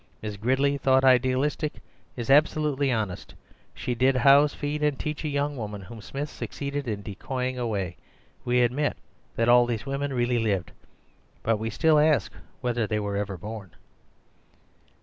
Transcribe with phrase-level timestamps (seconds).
[0.23, 1.73] Miss Gridley, though idealistic,
[2.15, 3.35] is absolutely honest.
[3.75, 7.97] She did house, feed, and teach a young woman whom Smith succeeded in decoying away.
[8.43, 8.97] We admit
[9.35, 10.71] that all these women really lived.
[11.43, 13.75] But we still ask whether they were ever born?"